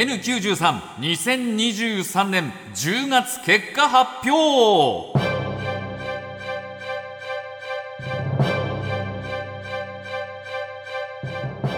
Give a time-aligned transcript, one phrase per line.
[0.00, 5.18] N932023 年10月結果発表。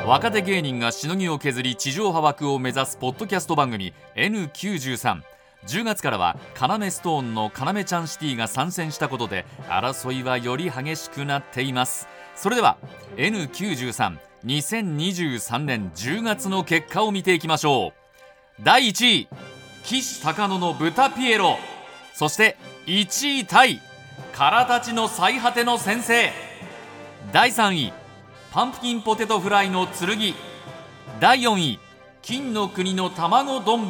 [0.07, 5.23] 若手芸人がしのぎを削り地上波枠を目指すポッドキャスト番組 N93
[5.67, 12.09] 10月からはカナメストーンのカナメちゃんシティが参戦したことで争いはより激しくなっています。
[12.35, 12.79] それでは
[13.17, 17.93] N932023 年10月の結果を見ていきましょ
[18.59, 18.63] う。
[18.63, 19.29] 第1位
[19.85, 21.57] 岸高野の豚ピエロ。
[22.15, 22.57] そして
[22.87, 23.81] 1位タイ
[24.33, 26.33] 空たちの最果ての先生。
[27.33, 27.93] 第3位
[28.51, 30.35] パンプキンポテトフライの剣。
[31.21, 31.79] 第4位
[32.21, 33.89] 金の国の卵丼。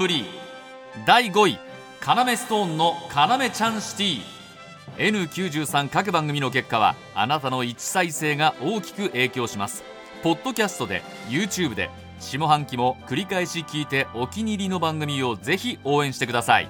[1.06, 1.58] 第5位
[2.00, 4.20] カナメストーンのカナメちゃんシティ。
[4.98, 9.84] N93 各番組の結果はあなたの1再生が大きく影響します。
[10.22, 11.88] ポッドキャストで YouTube で
[12.20, 16.68] 下半期も繰り返し聞いてお気に入りの番組をぜひ応援してください。